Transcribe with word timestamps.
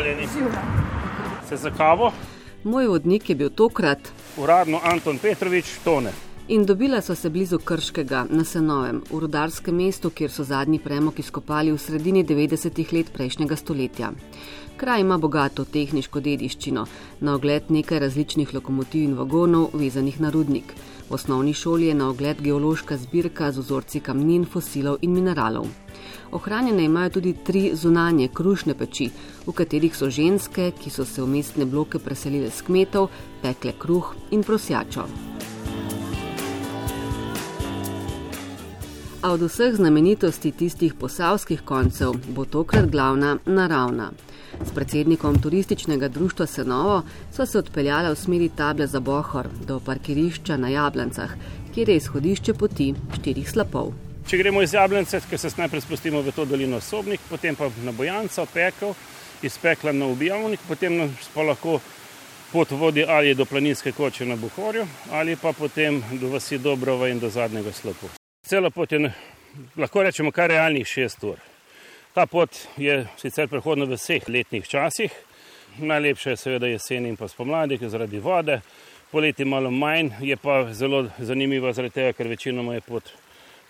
Pozdravljeni. 0.00 0.28
Se 1.48 1.56
za 1.56 1.70
kavo? 1.70 2.12
Moj 2.64 2.86
vodnik 2.86 3.30
je 3.30 3.34
bil 3.36 3.50
tokrat 3.50 3.98
Uradno 4.36 4.80
Anton 4.84 5.18
Petrovič, 5.18 5.66
tone. 5.84 6.10
In 6.50 6.66
dobila 6.66 7.00
so 7.00 7.14
se 7.14 7.30
blizu 7.30 7.58
Krškega, 7.58 8.26
na 8.30 8.44
Senovem, 8.44 9.02
v 9.10 9.18
rudarskem 9.22 9.76
mestu, 9.76 10.10
kjer 10.10 10.32
so 10.34 10.44
zadnji 10.44 10.80
premog 10.82 11.18
izkopali 11.18 11.70
v 11.72 11.78
sredini 11.78 12.24
90-ih 12.24 12.92
let 12.92 13.12
prejšnjega 13.14 13.56
stoletja. 13.56 14.10
Kraj 14.76 15.00
ima 15.00 15.18
bogato 15.18 15.64
tehniško 15.64 16.20
dediščino, 16.20 16.84
na 17.20 17.34
ogled 17.34 17.70
nekaj 17.70 18.02
različnih 18.02 18.54
lokomotiv 18.54 19.04
in 19.04 19.14
vagonov, 19.14 19.70
vezanih 19.78 20.20
na 20.20 20.30
rudnik. 20.34 20.74
V 21.08 21.14
osnovni 21.14 21.54
šoli 21.54 21.86
je 21.86 21.94
na 21.94 22.10
ogled 22.10 22.42
geološka 22.42 22.96
zbirka 22.96 23.52
z 23.52 23.62
vzorci 23.62 24.00
kamnin, 24.00 24.44
fosilov 24.44 24.98
in 25.02 25.14
mineralov. 25.14 25.70
Ohranjene 26.32 26.84
imajo 26.84 27.18
tudi 27.20 27.36
tri 27.46 27.70
zunanje 27.74 28.28
krušne 28.34 28.74
peči, 28.74 29.10
v 29.46 29.52
katerih 29.54 29.94
so 29.94 30.10
ženske, 30.10 30.72
ki 30.82 30.90
so 30.90 31.04
se 31.06 31.22
v 31.22 31.30
mestne 31.30 31.66
bloke 31.66 32.02
preselile 32.02 32.50
s 32.50 32.66
kmetov, 32.66 33.10
pekle 33.42 33.78
kruh 33.78 34.16
in 34.30 34.42
prosjačo. 34.42 35.29
A 39.22 39.32
od 39.32 39.42
vseh 39.42 39.74
znamenitosti 39.74 40.50
tistih 40.50 40.94
posavskih 40.94 41.60
koncev 41.64 42.14
bo 42.28 42.44
tokrat 42.44 42.86
glavna 42.90 43.36
naravna. 43.46 44.12
S 44.64 44.72
predsednikom 44.74 45.42
turističnega 45.42 46.08
društva 46.08 46.46
Senovo 46.46 47.02
so 47.32 47.46
se 47.46 47.58
odpeljala 47.58 48.10
v 48.10 48.16
smeri 48.16 48.48
table 48.48 48.86
za 48.86 49.00
Bohor 49.00 49.48
do 49.66 49.80
parkirišča 49.80 50.56
na 50.56 50.68
Jablancah, 50.68 51.30
kjer 51.74 51.88
je 51.88 51.96
izhodišče 51.96 52.54
poti 52.54 52.94
štirih 53.18 53.50
slapov. 53.50 53.92
Če 54.26 54.38
gremo 54.38 54.62
iz 54.62 54.72
Jablence, 54.72 55.20
ker 55.30 55.38
se 55.38 55.50
najprej 55.56 55.80
spustimo 55.84 56.22
v 56.22 56.32
to 56.32 56.44
dolino 56.44 56.80
Sobnik, 56.80 57.20
potem 57.28 57.56
pa 57.56 57.68
na 57.84 57.92
Bojanca, 57.92 58.46
pekel, 58.46 58.94
iz 59.42 59.58
pekla 59.58 59.92
na 59.92 60.06
ubijavnik, 60.06 60.60
potem 60.68 61.12
pa 61.34 61.42
lahko 61.42 61.80
pot 62.52 62.70
vodi 62.70 63.04
ali 63.04 63.34
do 63.34 63.44
planinske 63.44 63.92
koče 63.92 64.26
na 64.26 64.36
Buhorju, 64.36 64.86
ali 65.12 65.36
pa 65.36 65.52
potem 65.52 66.02
do 66.12 66.32
vasi 66.32 66.58
Dobrova 66.58 67.08
in 67.08 67.20
do 67.20 67.28
zadnjega 67.30 67.72
slopu. 67.72 68.19
Cela 68.42 68.70
pot 68.70 68.92
je, 68.92 69.12
lahko 69.76 70.02
rečemo, 70.02 70.30
kar 70.32 70.48
realnih 70.50 70.86
šest 70.86 71.24
ur. 71.24 71.36
Ta 72.14 72.24
pot 72.26 72.56
je 72.80 73.04
sicer 73.20 73.48
prehodna 73.48 73.84
v 73.84 73.98
vseh 73.98 74.28
letnih 74.28 74.68
časih, 74.68 75.12
najlepša 75.78 76.30
je 76.30 76.36
seveda 76.36 76.66
jesen 76.66 77.06
in 77.06 77.16
pa 77.16 77.28
spomladi, 77.28 77.78
ker 77.78 77.92
zaradi 77.92 78.18
vode, 78.18 78.60
poleti 79.12 79.44
malo 79.44 79.70
manj, 79.70 80.14
je 80.24 80.36
pa 80.36 80.64
zelo 80.72 81.04
zanimiva 81.18 81.72
zaradi 81.72 81.94
tega, 81.94 82.12
ker 82.16 82.28
večinoma 82.32 82.74
je 82.74 82.86
pot 82.88 83.12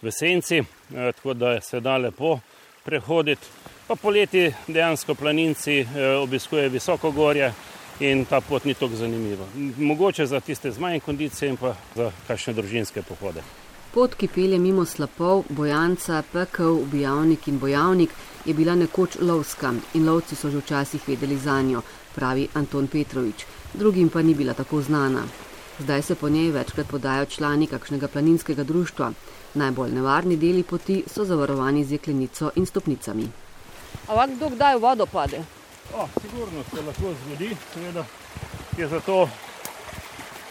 v 0.02 0.12
senci, 0.14 0.62
eh, 0.62 1.12
tako 1.12 1.34
da 1.34 1.60
se 1.60 1.80
da 1.80 1.96
lepo 1.96 2.38
prehoditi. 2.84 3.46
Pa 3.88 3.96
poleti 3.96 4.52
dejansko 4.68 5.14
planinci 5.14 5.80
eh, 5.80 6.14
obiskujejo 6.22 6.70
visoko 6.70 7.10
gorje 7.10 7.52
in 8.00 8.24
ta 8.24 8.40
pot 8.40 8.64
ni 8.64 8.74
tako 8.74 8.96
zanimiva. 8.96 9.48
Mogoče 9.76 10.26
za 10.26 10.40
tiste 10.40 10.70
z 10.70 10.78
manj 10.78 11.00
kondicije 11.00 11.50
in 11.50 11.56
pa 11.56 11.74
za 11.94 12.12
kakšne 12.28 12.54
družinske 12.54 13.02
pohode. 13.02 13.42
Pot, 13.90 14.14
ki 14.14 14.28
pelje 14.30 14.58
mimo 14.58 14.84
slapov, 14.86 15.44
bojanca, 15.48 16.22
pekel, 16.32 16.76
ubijavnik 16.84 17.48
in 17.48 17.58
bojavnik, 17.58 18.10
je 18.44 18.54
bila 18.54 18.74
nekoč 18.74 19.16
lovska 19.20 19.72
in 19.94 20.06
lovci 20.06 20.36
so 20.36 20.50
že 20.50 20.58
včasih 20.58 21.08
vedeli 21.08 21.38
za 21.38 21.62
njo, 21.62 21.82
pravi 22.14 22.48
Anton 22.54 22.86
Petrovič, 22.86 23.44
drugim 23.74 24.08
pa 24.08 24.22
ni 24.22 24.34
bila 24.34 24.54
tako 24.54 24.82
znana. 24.82 25.24
Zdaj 25.78 26.02
se 26.02 26.14
po 26.14 26.28
njej 26.28 26.50
večkrat 26.50 26.86
podajo 26.86 27.26
člani 27.26 27.66
kakšnega 27.66 28.08
planinskega 28.08 28.64
društva. 28.64 29.12
Najbolj 29.54 29.92
nevarni 29.92 30.36
deli 30.36 30.62
poti 30.62 31.02
so 31.06 31.24
zavarovani 31.24 31.84
z 31.84 31.92
jeklenico 31.92 32.50
in 32.54 32.66
stopnicami. 32.66 33.28
Ampak 34.08 34.30
kdo 34.36 34.48
kdaj 34.50 34.76
v 34.76 34.80
vodo 34.80 35.06
pade? 35.06 35.44
O, 35.94 36.08
sigurno 36.22 36.62
se 36.70 36.82
lahko 36.86 37.14
zgodi, 37.24 37.56
seveda 37.74 38.04
je 38.78 38.88
zato 38.88 39.28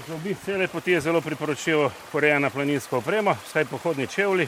za 0.10 0.16
obisk 0.16 0.42
cele 0.46 0.68
poti 0.68 0.92
je 0.92 1.02
zelo 1.02 1.22
priporočljivo 1.22 1.92
urejena 2.14 2.50
planinska 2.50 2.98
oprema, 2.98 3.36
vsaj 3.46 3.66
pohodni 3.66 4.08
čevlji. 4.08 4.48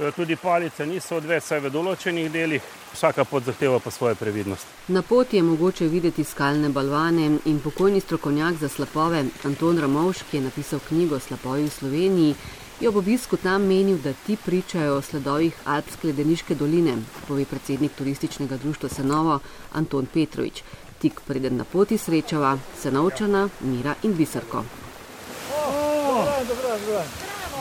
E, 0.00 0.10
Tudi 0.16 0.36
palice 0.36 0.86
niso 0.86 1.16
odveč, 1.16 1.42
saj 1.44 1.60
v 1.60 1.70
določenih 1.74 2.30
delih, 2.32 2.62
vsaka 2.94 3.24
pot 3.28 3.44
zahteva 3.44 3.80
pa 3.84 3.90
svojo 3.90 4.14
previdnost. 4.16 4.64
Na 4.88 5.02
poti 5.02 5.36
je 5.36 5.42
mogoče 5.42 5.88
videti 5.92 6.24
skalne 6.24 6.70
balvane 6.72 7.26
in 7.44 7.60
pokojni 7.60 8.00
strokovnjak 8.00 8.62
za 8.62 8.68
slapove 8.68 9.24
Anton 9.44 9.78
Ramovš, 9.78 10.24
ki 10.30 10.38
je 10.38 10.46
napisal 10.46 10.80
knjigo 10.88 11.20
Slapovi 11.20 11.68
v 11.68 11.74
Sloveniji, 11.74 12.34
je 12.80 12.88
ob 12.88 12.96
obisku 12.96 13.36
tam 13.36 13.68
menil, 13.68 13.98
da 13.98 14.12
ti 14.26 14.38
pričajo 14.44 14.96
o 14.96 15.02
sledovih 15.02 15.54
Alpske 15.66 16.08
ledeniške 16.08 16.54
doline, 16.54 16.96
pove 17.28 17.44
predsednik 17.44 17.92
turističnega 17.98 18.56
društva 18.56 18.88
Senovo 18.88 19.40
Anton 19.72 20.06
Petrovič. 20.06 20.62
Tik 20.98 21.20
preden 21.26 21.56
na 21.56 21.64
poti 21.64 21.98
srečava 21.98 22.58
Senovčana, 22.82 23.48
Mira 23.60 23.94
in 24.02 24.16
Biserko. 24.16 24.64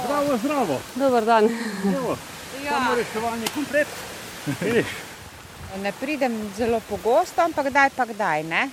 Zdravo, 0.04 0.38
zdravo, 0.38 0.80
Dobar 0.96 1.26
dan. 1.26 1.46
evo, 1.96 2.18
samo 2.70 2.96
reševanje 2.96 3.48
komplet. 3.56 3.88
Vidiš, 4.62 4.86
Ne 5.82 5.92
pridem 5.92 6.52
zelo 6.58 6.80
pogosto, 6.90 7.42
ampak 7.42 7.70
kdaj 7.70 7.90
pa 7.96 8.06
kdaj. 8.06 8.44
Ne? 8.44 8.70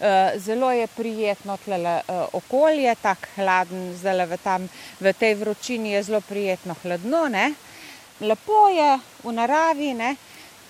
Eh, 0.00 0.32
Zelo 0.36 0.72
je 0.72 0.86
prijetno 0.86 1.56
tlele 1.64 2.02
eh, 2.08 2.26
okolje, 2.32 2.94
tako 3.02 3.26
hladen, 3.36 3.94
zdaj 3.96 4.26
v, 4.26 4.36
tam, 4.42 4.68
v 5.00 5.12
tej 5.12 5.34
vročini 5.34 5.94
je 5.94 6.02
zelo 6.02 6.20
prijetno 6.20 6.74
hladno. 6.82 7.28
Ne? 7.28 7.54
Lepo 8.20 8.68
je 8.68 8.98
v 9.24 9.32
naravi, 9.32 9.94
ne? 9.94 10.16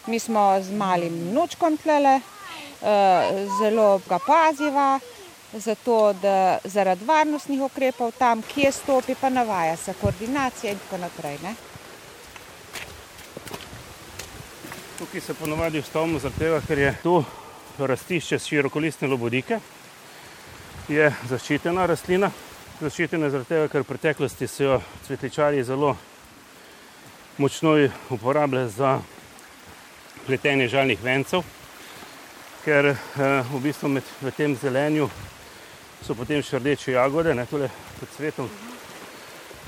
mi 0.07 0.19
smo 0.19 0.61
z 0.63 0.71
malim 0.71 1.33
nučkom 1.33 1.77
tlele, 1.81 2.21
zelo 3.59 4.01
ga 4.09 4.19
paziva, 4.27 5.01
zato 5.53 6.13
da 6.23 6.59
zaradi 6.65 7.05
varnostnih 7.05 7.63
ukrepov 7.63 8.13
tam, 8.19 8.43
kje 8.43 8.73
stopi, 8.73 9.15
pa 9.21 9.31
navaja 9.31 9.77
se 9.77 9.95
koordinacija 10.01 10.73
in 10.73 10.83
tako 10.85 11.05
naprej. 11.07 11.39
Ne? 11.43 11.55
tukaj 15.05 15.21
se 15.21 15.35
ponovadi 15.35 15.79
ustavimo 15.79 16.19
zaradi 16.19 16.39
tega, 16.39 16.61
ker 16.67 16.79
je 16.79 16.95
tu 17.03 17.25
rastišče 17.79 18.39
širokolistne 18.39 19.09
lobodike. 19.09 19.59
Je 20.89 21.11
zaščitena 21.29 21.87
rastlina. 21.87 22.31
Zaščitena 22.81 23.29
zaradi 23.31 23.49
tega, 23.51 23.69
ker 23.69 23.85
v 23.85 23.89
preteklosti 23.91 24.49
so 24.49 24.65
jo 24.65 24.79
cvetličarji 25.07 25.65
zelo 25.65 25.97
močno 27.39 27.75
uporabljali 28.17 28.71
za 28.71 28.95
pletenje 30.27 30.69
žalnih 30.69 31.03
vencev, 31.03 31.45
ker 32.65 32.87
eh, 32.87 32.97
v 33.53 33.61
bistvu 33.61 33.89
med, 33.93 34.05
v 34.25 34.31
tem 34.33 34.55
zelenju 34.57 35.09
so 36.05 36.15
potem 36.17 36.41
še 36.45 36.59
rdeče 36.61 36.95
jagode, 36.95 37.35
ne 37.37 37.45
tole 37.49 37.69
pod 37.99 38.13
cvetom. 38.17 38.49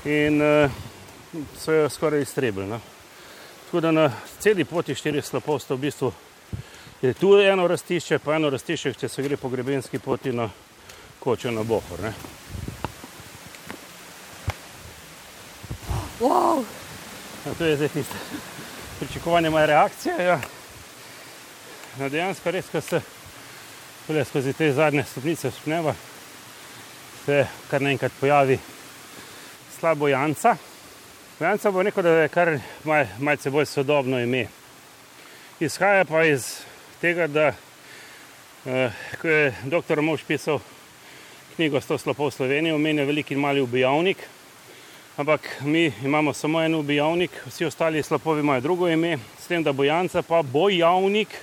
In 0.09 0.41
eh, 0.41 0.79
so 1.57 1.75
jo 1.75 1.89
skoraj 1.93 2.25
iztrebili. 2.25 2.65
No. 2.69 2.81
Tako 3.67 3.83
da 3.85 3.91
na 3.91 4.07
celi 4.39 4.65
poti 4.65 4.95
štirih 4.97 5.25
slapov 5.25 5.61
sta 5.61 5.77
v 5.77 5.85
bistvu 5.85 6.11
je 7.01 7.13
tu 7.13 7.35
eno 7.37 7.67
rastišče, 7.69 8.17
pa 8.19 8.39
eno 8.39 8.49
rastišče, 8.49 8.95
če 8.97 9.09
se 9.09 9.21
gre 9.21 9.37
po 9.37 9.53
grebenski 9.53 9.99
poti 10.01 10.33
na 10.33 10.49
kočo 11.21 11.53
na 11.53 11.63
Bohor. 11.63 12.01
Ne. 12.01 12.13
Wow. 16.17 16.65
A 17.45 17.53
to 17.57 17.65
je 17.65 17.75
zdaj 17.77 17.93
tiste 17.93 18.17
pričakovanje 18.99 19.49
moja 19.49 19.65
reakcija. 19.65 20.21
Ja. 20.21 20.56
No, 21.97 22.11
dejansko 22.13 22.51
res, 22.53 22.67
ko 22.69 22.77
se 22.77 22.99
tule 24.05 24.21
skozi 24.29 24.51
te 24.53 24.67
zadnje 24.69 25.01
stopnice 25.09 25.49
spneva, 25.49 25.95
se 27.23 27.39
kar 27.71 27.81
naenkrat 27.81 28.13
pojavi 28.19 28.59
slabo 29.73 30.05
Janca. 30.11 30.51
Janca 31.39 31.71
bo 31.73 31.81
rekel, 31.81 32.05
da 32.05 32.11
je 32.19 32.27
kar 32.29 32.51
mal, 32.85 33.09
malce 33.17 33.49
bolj 33.49 33.65
sodobno 33.71 34.19
ime. 34.21 34.43
Izhaja 35.57 36.05
pa 36.05 36.21
iz 36.29 36.45
tega, 37.01 37.25
da 37.25 37.47
eh, 37.49 39.01
ko 39.17 39.33
je 39.33 39.49
dr. 39.65 40.05
Mož 40.05 40.21
pisal 40.29 40.61
knjigo 41.55 41.81
100 41.81 41.97
slopov 42.05 42.29
Slovenije, 42.37 42.77
omenja 42.77 43.09
veliki 43.09 43.33
in 43.33 43.41
mali 43.41 43.65
ubijavnik, 43.65 44.21
ampak 45.17 45.49
mi 45.65 45.89
imamo 46.05 46.33
samo 46.33 46.61
en 46.61 46.77
ubijavnik, 46.77 47.41
vsi 47.49 47.65
ostali 47.65 48.03
slopovi 48.03 48.45
imajo 48.45 48.61
drugo 48.69 48.89
ime, 48.89 49.17
s 49.41 49.49
tem, 49.49 49.65
da 49.65 49.73
bojanca 49.73 50.21
pa 50.21 50.45
bojavnik, 50.45 51.33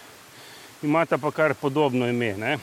imata 0.84 1.18
pa 1.18 1.30
kar 1.30 1.54
podobno 1.54 2.08
ime. 2.08 2.34
Ne? 2.36 2.58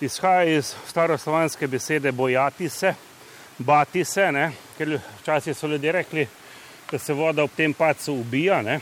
Izhaja 0.00 0.58
iz 0.58 0.74
staroslovanske 0.88 1.66
besede 1.66 2.12
bojati 2.12 2.68
se, 2.68 2.94
bati 3.58 4.04
se, 4.04 4.32
ne? 4.32 4.52
ker 4.78 4.98
včasih 5.20 5.56
so 5.56 5.66
ljudje 5.66 5.92
rekli, 5.92 6.26
da 6.90 6.98
se 6.98 7.12
voda 7.12 7.42
ob 7.42 7.50
tem 7.56 7.74
pacu 7.74 8.14
ubija. 8.14 8.62
Ne? 8.62 8.80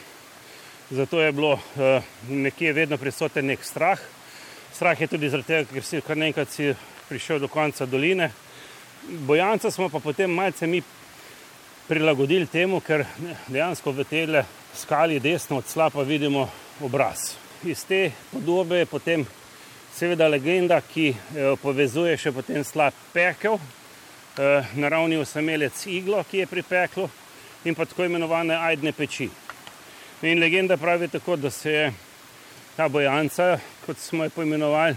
Zato 0.91 1.21
je 1.21 1.33
bilo 1.33 1.53
uh, 1.53 2.03
nekje 2.29 2.73
vedno 2.73 2.97
prisoten 2.97 3.47
nek 3.47 3.65
strah. 3.65 3.99
Strah 4.73 5.01
je 5.01 5.07
tudi 5.07 5.29
zaradi 5.29 5.47
tega, 5.47 5.69
ker 5.75 5.85
si 5.85 6.01
kar 6.01 6.17
nekaj 6.17 6.47
si 6.51 6.73
prišel 7.09 7.39
do 7.39 7.49
konca 7.49 7.87
doline. 7.87 8.31
Bojanca 9.27 9.71
smo 9.71 9.89
pa 9.89 10.01
potem 10.01 10.31
malce 10.31 10.67
mi 10.67 10.83
prilagodili 11.89 12.47
temu, 12.47 12.81
ker 12.81 13.05
dejansko 13.49 13.93
v 13.93 14.05
tele 14.05 14.45
skali 14.75 15.21
desno 15.21 15.59
od 15.59 15.67
slapa 15.67 16.03
vidimo 16.03 16.49
obraz. 16.81 17.50
Iz 17.65 17.85
te 17.85 18.11
podobe 18.33 18.79
je 18.79 18.87
potem 18.87 19.27
seveda 19.95 20.29
legenda, 20.29 20.81
ki 20.81 21.11
jo 21.37 21.57
povezuje 21.61 22.17
še 22.17 22.33
potem 22.33 22.65
slab 22.65 22.97
pekel, 23.12 23.59
eh, 24.39 24.71
naravni 24.81 25.19
osamelec 25.21 25.87
iglo, 25.87 26.25
ki 26.25 26.39
je 26.39 26.47
pri 26.47 26.62
peklu 26.62 27.11
in 27.65 27.75
pa 27.75 27.85
tako 27.85 28.05
imenovane 28.05 28.57
ajdne 28.57 28.93
peči. 28.93 29.29
In 30.23 30.41
legenda 30.41 30.77
pravi 30.77 31.09
tako, 31.09 31.37
da 31.37 31.51
se 31.51 31.71
je 31.71 31.93
ta 32.77 32.89
bojanca, 32.89 33.59
kot 33.87 33.99
smo 33.99 34.25
jo 34.25 34.31
poimenovali, 34.31 34.97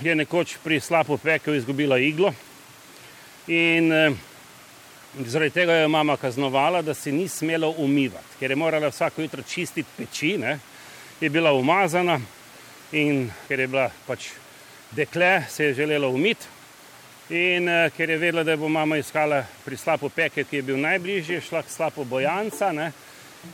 je 0.00 0.14
nekoč 0.14 0.56
pri 0.64 0.80
slapu 0.80 1.18
pekel 1.18 1.54
izgubila 1.54 1.98
iglo 1.98 2.32
in 3.46 3.92
eh, 3.92 4.12
zaradi 5.26 5.50
tega 5.50 5.72
jo 5.72 5.84
je 5.84 5.88
mama 5.88 6.16
kaznovala, 6.16 6.82
da 6.82 6.94
se 6.94 7.12
ni 7.12 7.28
smela 7.28 7.68
umivati, 7.68 8.38
ker 8.38 8.50
je 8.50 8.56
morala 8.56 8.88
vsako 8.88 9.22
jutro 9.22 9.42
čistiti 9.42 9.88
peči, 9.96 10.38
ne? 10.38 10.58
Je 11.20 11.30
bila 11.30 11.52
umazana 11.52 12.20
in 12.92 13.30
ker 13.48 13.60
je 13.60 13.66
bila 13.66 13.90
pač 14.06 14.30
dekle, 14.90 15.42
se 15.48 15.64
je 15.64 15.74
želela 15.74 16.08
umiti. 16.08 16.46
In 17.30 17.68
uh, 17.68 17.92
ker 17.96 18.10
je 18.10 18.18
vedela, 18.18 18.42
da 18.44 18.56
bo 18.56 18.68
mama 18.68 18.96
iskala 18.96 19.44
pri 19.64 19.76
slapu 19.76 20.08
peke, 20.08 20.44
ki 20.44 20.56
je 20.56 20.62
bil 20.62 20.80
najbližji, 20.80 21.40
šla 21.40 21.62
k 21.62 21.70
slapu 21.70 22.04
bojanca. 22.04 22.72
Ne? 22.72 22.92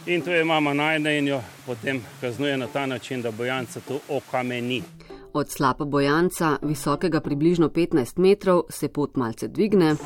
In 0.06 0.22
to 0.22 0.32
je 0.32 0.44
mama 0.44 0.72
najde 0.74 1.18
in 1.18 1.28
jo 1.28 1.42
potem 1.66 2.00
kaznuje 2.20 2.56
na 2.56 2.66
ta 2.66 2.86
način, 2.86 3.22
da 3.22 3.30
bojanca 3.30 3.80
tu 3.80 4.00
okameni. 4.08 4.82
Od 5.32 5.50
slapa 5.52 5.84
bojanca, 5.84 6.56
visokega 6.62 7.20
približno 7.20 7.68
15 7.68 8.18
metrov, 8.18 8.62
se 8.70 8.88
pot 8.88 9.16
malce 9.16 9.48
dvigne. 9.48 9.96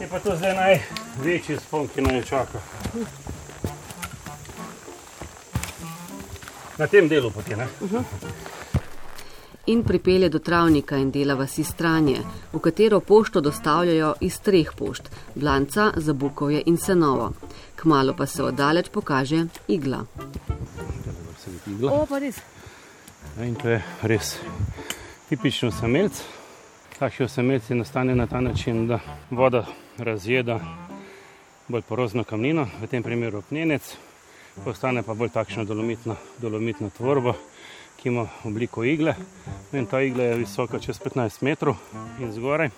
Je 0.00 0.08
pa 0.10 0.18
to 0.18 0.36
zdaj 0.36 0.54
največji 0.54 1.56
spon, 1.56 1.88
ki 1.88 2.02
naj 2.02 2.22
čaka. 2.22 2.60
Na 6.78 6.86
tem 6.86 7.08
delu 7.08 7.30
poti, 7.30 7.56
ne? 7.56 7.68
Uh 7.80 7.90
-huh 7.90 8.04
in 9.66 9.82
pripelje 9.84 10.28
do 10.28 10.38
travnika 10.38 10.96
in 10.96 11.10
dela 11.10 11.34
vasi 11.34 11.64
stranje, 11.64 12.18
v 12.52 12.58
katero 12.58 13.00
pošto 13.00 13.40
dostavljajo 13.40 14.14
iz 14.20 14.40
treh 14.40 14.72
pošt: 14.76 15.10
Blanca, 15.34 15.92
Zabukovje 15.96 16.62
in 16.66 16.76
Senovo. 16.76 17.32
Kmalo 17.76 18.14
pa 18.16 18.26
se 18.26 18.42
oddaleč 18.42 18.88
pokaže 18.88 19.46
igla. 19.68 20.04
O, 21.82 22.06
in 23.42 23.54
to 23.54 23.68
je 23.68 23.82
res 24.02 24.36
tipično 25.28 25.70
samelc. 25.70 26.22
Takšni 26.98 27.24
osamelci 27.24 27.74
nastane 27.74 28.14
na 28.14 28.26
ta 28.26 28.40
način, 28.40 28.86
da 28.86 29.00
voda 29.30 29.66
razjeda 29.98 30.60
bolj 31.68 31.82
porozno 31.82 32.24
kamnino, 32.24 32.68
v 32.82 32.86
tem 32.86 33.02
primeru 33.02 33.42
pnenec, 33.42 33.96
postane 34.64 35.02
pa 35.02 35.14
bolj 35.14 35.32
takšna 35.32 35.64
dolomitna, 35.64 36.16
dolomitna 36.40 36.90
tvorba 36.90 37.34
ki 38.02 38.08
ima 38.08 38.28
obliko 38.44 38.84
igle. 38.84 39.14
In 39.72 39.86
ta 39.86 40.00
igla 40.00 40.24
je 40.24 40.36
visoka 40.36 40.78
čez 40.78 40.98
15 41.00 41.42
metrov 41.42 41.76
in 42.20 42.32
zgoraj, 42.32 42.70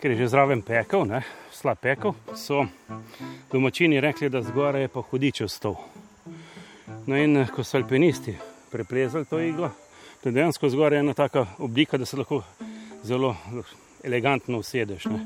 ker 0.00 0.10
je 0.10 0.16
že 0.16 0.28
zraven 0.28 0.62
pekel, 0.62 1.04
ne, 1.04 1.20
slab 1.52 1.76
pekel, 1.76 2.14
so 2.34 2.64
domačini 3.52 4.00
rekli, 4.00 4.30
da 4.32 4.42
zgoraj 4.42 4.82
je 4.82 4.88
pa 4.88 5.02
hudičev 5.10 5.48
stol. 5.48 5.76
No 7.06 7.16
in 7.16 7.44
ko 7.52 7.64
so 7.64 7.76
alpinisti 7.76 8.36
preplezali 8.72 9.28
to 9.28 9.40
iglo, 9.40 9.70
to 10.22 10.28
je 10.28 10.32
dejansko 10.32 10.68
zgoraj 10.68 10.98
ena 10.98 11.14
taka 11.14 11.46
oblika, 11.58 11.98
da 11.98 12.06
se 12.06 12.16
lahko 12.16 12.42
zelo 13.04 13.36
elegantno 14.04 14.58
usedeš. 14.58 15.04
Ne. 15.04 15.20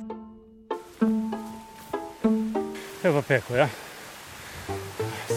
Je 3.04 3.12
pa 3.12 3.22
pekel, 3.22 3.56
ja. 3.56 3.68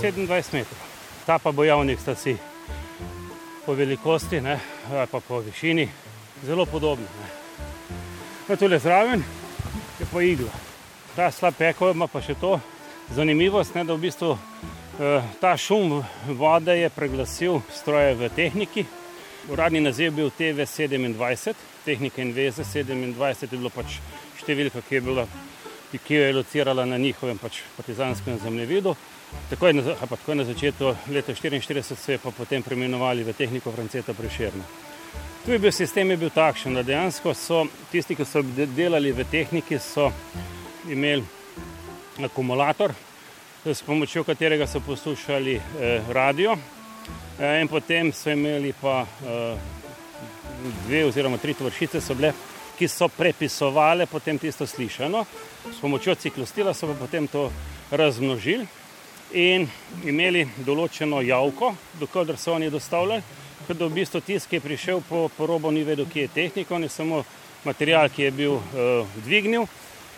27 0.01 0.53
metrov. 0.53 0.85
Ta 1.25 1.39
pa 1.39 1.51
bojavnik 1.51 1.99
sta 1.99 2.15
si 2.15 2.37
po 3.65 3.73
velikosti, 3.73 4.41
ne, 4.41 4.59
pa 5.11 5.19
po 5.19 5.39
višini, 5.39 5.89
zelo 6.45 6.65
podobni. 6.65 7.05
No, 8.47 8.55
tukaj 8.55 8.79
zraven 8.79 9.23
je 9.99 10.05
pa 10.11 10.21
igla. 10.21 10.51
Ta 11.15 11.31
slab 11.31 11.57
peko 11.57 11.89
ima 11.91 12.07
pa 12.07 12.21
še 12.21 12.37
to 12.39 12.59
zanimivost, 13.15 13.75
ne, 13.75 13.83
da 13.83 13.97
v 13.97 14.05
bistvu 14.05 14.37
eh, 14.99 15.33
ta 15.41 15.57
šum 15.57 15.97
vode 16.39 16.77
je 16.77 16.89
preglasil 16.89 17.59
stroje 17.73 18.15
v 18.15 18.29
tehniki. 18.35 18.85
Uradni 19.51 19.81
naziv 19.83 20.05
je 20.05 20.11
bil 20.11 20.31
TV27, 20.39 21.53
tehnika 21.85 22.21
in 22.21 22.31
veze 22.35 22.63
27 22.63 23.43
je 23.43 23.51
bilo 23.57 23.69
pač 23.71 23.99
številka, 24.39 24.79
ki 24.83 24.95
je, 24.95 25.01
bila, 25.01 25.27
ki 25.91 26.15
je 26.15 26.33
locirala 26.35 26.85
na 26.85 26.97
njihovem 26.97 27.39
pač 27.39 27.61
partizanskem 27.75 28.39
zemljevidu. 28.43 28.95
Takoj 29.49 29.73
na, 29.73 29.95
takoj 29.95 30.35
na 30.35 30.43
začetku 30.43 30.95
leta 31.11 31.31
1944 31.31 31.95
so 31.95 32.11
jo 32.11 32.31
potem 32.37 32.63
preimenovali 32.63 33.23
v 33.23 33.33
tehniko 33.33 33.71
Franceta 33.71 34.13
Prešerna. 34.13 34.63
Tu 35.45 35.51
je 35.51 35.59
bil 35.59 35.71
sistem 35.71 36.11
je 36.11 36.17
bil 36.17 36.29
takšen, 36.29 36.75
da 36.75 36.83
dejansko 36.83 37.33
so 37.33 37.65
tisti, 37.91 38.15
ki 38.15 38.25
so 38.25 38.43
delali 38.75 39.11
v 39.11 39.23
tehniki, 39.23 39.79
so 39.79 40.11
imeli 40.87 41.23
akumulator, 42.23 42.91
s 43.65 43.83
pomočjo 43.83 44.23
katerega 44.23 44.67
so 44.67 44.79
poslušali 44.79 45.55
eh, 45.55 46.01
radio, 46.11 46.57
eh, 47.39 47.61
in 47.61 47.67
potem 47.67 48.11
so 48.11 48.31
imeli 48.31 48.73
pa 48.81 49.03
eh, 49.03 49.55
dve 50.87 51.05
oziroma 51.05 51.37
tri 51.37 51.53
tvoršice, 51.53 52.01
so 52.01 52.15
bile, 52.15 52.33
ki 52.79 52.87
so 52.87 53.07
prepisovali 53.07 54.07
potem 54.11 54.39
tisto 54.39 54.67
slišano, 54.67 55.25
s 55.71 55.79
pomočjo 55.79 56.15
ciklostila 56.15 56.73
so 56.73 56.87
pa 56.87 56.99
potem 56.99 57.27
to 57.27 57.51
razmnožili 57.91 58.67
in 59.33 59.67
imeli 60.05 60.45
določeno 60.65 61.21
javko, 61.21 61.73
dokler 61.99 62.37
so 62.37 62.53
oni 62.55 62.69
dostavljali. 62.69 63.23
Ker 63.67 63.75
v 63.81 63.89
bistvu 63.91 64.21
tisti, 64.21 64.49
ki 64.49 64.59
je 64.59 64.63
prišel 64.63 65.01
po, 65.09 65.27
po 65.37 65.47
robu, 65.49 65.71
ni 65.71 65.83
vedel, 65.83 66.07
kje 66.07 66.27
je 66.27 66.33
tehnika, 66.33 66.75
on 66.75 66.85
je 66.85 66.89
samo 66.89 67.23
material, 67.65 68.07
ki 68.09 68.23
je 68.23 68.31
bil 68.31 68.53
uh, 68.55 69.17
dvignil. 69.25 69.67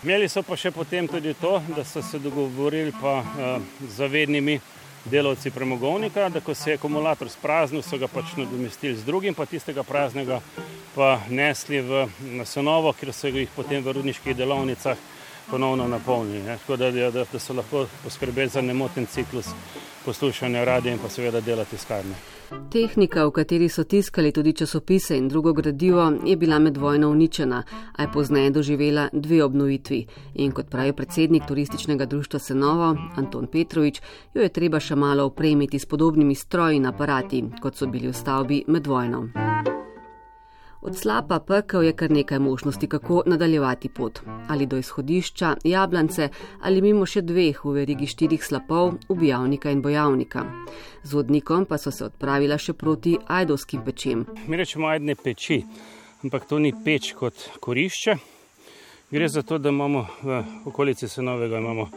Imeli 0.04 0.28
so 0.28 0.42
pa 0.46 0.56
še 0.56 0.70
potem 0.70 1.08
tudi 1.10 1.34
to, 1.34 1.58
da 1.74 1.84
so 1.84 2.02
se 2.02 2.20
dogovorili 2.22 2.92
pa 3.00 3.20
uh, 3.20 3.56
z 3.82 3.90
zavednimi 3.96 4.60
delavci 5.04 5.50
premogovnika, 5.50 6.28
da 6.28 6.40
ko 6.40 6.54
se 6.54 6.70
je 6.70 6.78
akumulator 6.78 7.28
spraznil, 7.32 7.82
so 7.82 7.98
ga 7.98 8.08
pač 8.08 8.36
nadomestili 8.36 8.96
z 8.96 9.04
drugim, 9.04 9.34
pa 9.34 9.48
tistega 9.48 9.82
praznega 9.82 10.40
pa 10.94 11.20
nesli 11.30 11.80
v 11.80 12.06
nasenovo, 12.36 12.92
ker 12.92 13.12
so 13.14 13.30
jih 13.30 13.48
potem 13.56 13.82
v 13.82 13.94
rudniških 13.96 14.36
delovnicah 14.36 14.98
ponovno 15.50 15.88
napolnili. 15.88 16.44
Tako 16.46 16.76
da, 16.76 16.90
da, 16.90 17.10
da 17.10 17.38
so 17.38 17.52
lahko 17.52 17.86
poskrbeli 18.04 18.48
za 18.48 18.60
nemoten 18.60 19.06
ciklus 19.06 19.46
poslušanja 20.04 20.64
radia 20.64 20.92
in 20.92 20.98
pa 20.98 21.08
seveda 21.08 21.40
delati 21.40 21.76
skarne. 21.76 22.14
Tehnika, 22.70 23.24
v 23.26 23.30
kateri 23.30 23.68
so 23.68 23.84
tiskali 23.84 24.32
tudi 24.32 24.52
časopise 24.52 25.16
in 25.16 25.28
drugo 25.28 25.52
gradivo, 25.52 26.12
je 26.26 26.36
bila 26.36 26.58
med 26.58 26.76
vojno 26.76 27.10
uničena, 27.10 27.62
a 27.96 28.02
je 28.02 28.12
pozneje 28.12 28.50
doživela 28.50 29.08
dve 29.12 29.44
obnovitvi. 29.44 30.06
In 30.34 30.52
kot 30.52 30.70
pravi 30.70 30.92
predsednik 30.92 31.46
turističnega 31.48 32.06
društva 32.06 32.38
Senovo, 32.38 32.96
Anton 33.16 33.46
Petrovič, 33.46 34.00
jo 34.34 34.42
je 34.42 34.48
treba 34.48 34.80
še 34.80 34.96
malo 34.96 35.24
opremiti 35.30 35.78
s 35.78 35.86
podobnimi 35.86 36.34
stroji 36.34 36.76
in 36.76 36.86
aparati, 36.86 37.44
kot 37.62 37.76
so 37.76 37.86
bili 37.86 38.08
v 38.08 38.14
stavbi 38.14 38.64
med 38.66 38.86
vojno. 38.86 39.79
Od 40.82 40.96
slapa 40.96 41.38
pekel 41.40 41.82
je 41.82 41.92
kar 41.92 42.10
nekaj 42.10 42.38
možnosti, 42.38 42.86
kako 42.86 43.22
nadaljevati 43.26 43.88
pot. 43.88 44.20
Ali 44.48 44.66
do 44.66 44.76
izhodišča, 44.76 45.56
jablance 45.64 46.28
ali 46.62 46.80
mimo 46.82 47.06
še 47.06 47.20
dveh 47.20 47.60
v 47.64 47.74
verigi 47.74 48.08
štirih 48.08 48.44
slapov, 48.44 48.94
ubijavnika 49.08 49.70
in 49.70 49.82
bojavnika. 49.84 50.44
Z 51.02 51.12
vodnikom 51.12 51.66
pa 51.68 51.78
so 51.78 51.92
se 51.92 52.04
odpravila 52.08 52.58
še 52.58 52.72
proti 52.72 53.18
ajdovskim 53.26 53.84
pečem. 53.84 54.24
Mi 54.46 54.56
rečemo 54.56 54.88
ajdne 54.88 55.18
peči, 55.20 55.60
ampak 56.24 56.48
to 56.48 56.58
ni 56.58 56.72
peč 56.72 57.12
kot 57.12 57.60
korišče. 57.60 58.16
Gre 59.10 59.28
za 59.28 59.42
to, 59.42 59.58
da 59.58 59.68
imamo 59.68 60.06
v 60.22 60.42
okolici 60.64 61.08
Senovega 61.08 61.58
imamo 61.58 61.90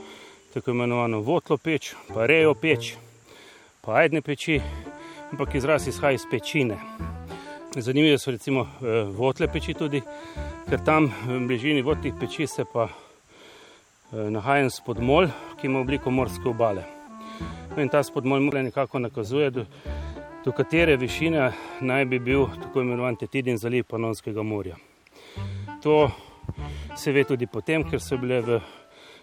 tako 0.54 0.72
imenovano 0.72 1.22
votlo 1.22 1.58
peč, 1.58 1.96
pa 2.12 2.28
rejo 2.28 2.52
peč, 2.54 2.96
pa 3.82 4.04
ajdne 4.04 4.22
peči, 4.22 4.60
ampak 5.32 5.56
izraz 5.56 5.88
izhaja 5.88 6.20
iz 6.20 6.28
pečine. 6.30 7.13
Zanimive 7.76 8.18
so 8.18 8.32
recimo 8.32 8.62
eh, 8.62 9.04
votle 9.04 9.48
peči 9.48 9.74
tudi, 9.74 9.98
ker 10.70 10.82
tam 10.86 11.08
v 11.26 11.40
bližini 11.48 11.82
votlih 11.82 12.14
peči 12.20 12.46
se 12.48 12.66
pa 12.70 12.86
eh, 12.86 14.30
nahaja 14.30 14.70
spodmol, 14.70 15.28
ki 15.58 15.68
ima 15.68 15.80
obliko 15.82 16.12
morske 16.12 16.50
obale. 16.50 16.84
No 17.74 17.82
in 17.82 17.90
ta 17.90 18.04
spodmol 18.04 18.46
nekako 18.54 19.00
nakazuje, 19.00 19.50
do, 19.50 19.66
do 20.46 20.52
katere 20.52 20.98
višine 20.98 21.52
naj 21.82 22.06
bi 22.06 22.20
bil 22.20 22.46
tako 22.62 22.82
imenovan 22.82 23.16
Tetidin 23.16 23.58
zaliv 23.58 23.90
Panonskega 23.90 24.44
morja. 24.44 24.78
To 25.82 26.12
se 26.96 27.12
ve 27.12 27.24
tudi 27.24 27.48
potem, 27.48 27.90
ker 27.90 28.00
so 28.00 28.18
bile 28.22 28.42
v, 28.42 28.60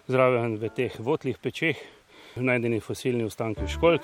zraven 0.07 0.57
v 0.59 0.69
teh 0.75 0.99
votlih 0.99 1.39
pečeh 1.39 1.79
najdeni 2.35 2.79
fosilni 2.79 3.23
ostanki 3.23 3.67
školjk, 3.67 4.01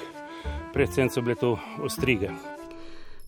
predvsem 0.74 1.10
so 1.10 1.22
bile 1.22 1.36
to 1.36 1.58
ostrige. 1.84 2.32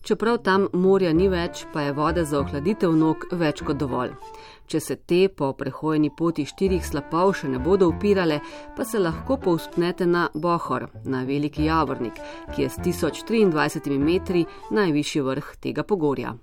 Čeprav 0.02 0.38
tam 0.44 0.68
morja 0.72 1.12
ni 1.12 1.28
več, 1.28 1.66
pa 1.72 1.82
je 1.82 1.92
vode 1.92 2.24
za 2.24 2.40
ohladitev 2.40 2.94
nog 2.96 3.26
več 3.32 3.60
kot 3.66 3.76
dovolj. 3.76 4.14
Če 4.70 4.80
se 4.80 4.96
te 4.96 5.20
po 5.28 5.50
prehojeni 5.58 6.12
poti 6.16 6.46
štirih 6.46 6.84
slapov 6.86 7.34
še 7.40 7.50
ne 7.52 7.58
bodo 7.58 7.88
upirale, 7.90 8.40
pa 8.76 8.86
se 8.86 9.02
lahko 9.02 9.36
povzpnete 9.36 10.06
na 10.06 10.28
Bohor, 10.34 10.88
na 11.04 11.24
veliki 11.26 11.66
javornik, 11.66 12.20
ki 12.54 12.62
je 12.62 12.70
s 12.70 12.78
1023 12.86 13.98
metri 13.98 14.46
najvišji 14.70 15.26
vrh 15.26 15.56
tega 15.60 15.84
pogorja. 15.84 16.36